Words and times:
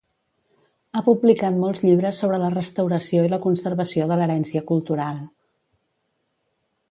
Ha 0.93 1.01
publicat 1.09 1.59
molts 1.63 1.83
llibres 1.89 2.21
sobre 2.23 2.39
la 2.45 2.49
restauració 2.55 3.27
i 3.27 3.31
la 3.33 3.41
conservació 3.45 4.09
de 4.13 4.17
l'herència 4.21 4.65
cultural. 4.71 5.21